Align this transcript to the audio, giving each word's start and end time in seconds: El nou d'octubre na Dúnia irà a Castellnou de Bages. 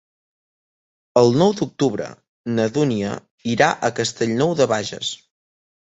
El 1.21 1.29
nou 1.41 1.53
d'octubre 1.59 2.07
na 2.55 2.67
Dúnia 2.79 3.13
irà 3.55 3.69
a 3.89 3.95
Castellnou 4.01 4.55
de 4.63 4.69
Bages. 4.73 5.13